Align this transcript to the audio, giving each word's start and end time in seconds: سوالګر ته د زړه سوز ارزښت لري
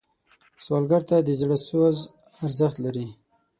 سوالګر 0.63 1.01
ته 1.09 1.17
د 1.21 1.29
زړه 1.39 1.57
سوز 1.67 1.97
ارزښت 2.45 2.77
لري 2.85 3.07